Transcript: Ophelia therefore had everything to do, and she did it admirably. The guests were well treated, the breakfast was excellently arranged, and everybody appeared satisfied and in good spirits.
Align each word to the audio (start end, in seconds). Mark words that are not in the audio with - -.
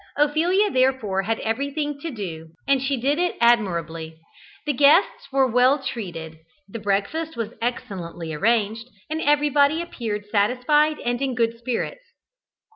Ophelia 0.17 0.71
therefore 0.71 1.21
had 1.21 1.39
everything 1.41 1.99
to 1.99 2.09
do, 2.09 2.47
and 2.67 2.81
she 2.81 2.97
did 2.97 3.19
it 3.19 3.35
admirably. 3.39 4.19
The 4.65 4.73
guests 4.73 5.31
were 5.31 5.45
well 5.45 5.77
treated, 5.77 6.39
the 6.67 6.79
breakfast 6.79 7.37
was 7.37 7.53
excellently 7.61 8.33
arranged, 8.33 8.87
and 9.11 9.21
everybody 9.21 9.79
appeared 9.79 10.25
satisfied 10.31 10.97
and 11.05 11.21
in 11.21 11.35
good 11.35 11.55
spirits. 11.55 12.01